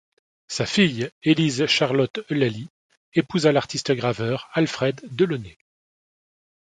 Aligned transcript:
Sa 0.47 0.65
fille 0.65 1.11
Élise 1.21 1.67
Charlotte 1.67 2.21
Eulallie 2.31 2.69
épousa 3.13 3.51
l'artiste-graveur 3.51 4.49
Alfred 4.53 4.99
Delauney. 5.15 5.59